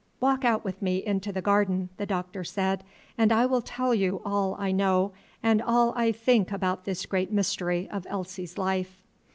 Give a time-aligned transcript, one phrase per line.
[0.19, 2.83] "Walk out with me into the garden," the Doctor said,
[3.19, 5.11] "and I will tell you all I know
[5.43, 9.03] and all I think about this great mystery of Elsie's life."